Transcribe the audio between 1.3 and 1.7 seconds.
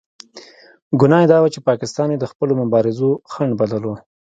دا وه چې